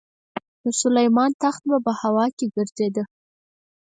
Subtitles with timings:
[0.63, 3.03] د سلیمان تخت به په هوا کې ګرځېده.